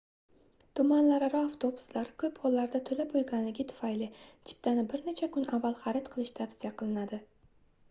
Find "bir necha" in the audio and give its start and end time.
4.95-5.31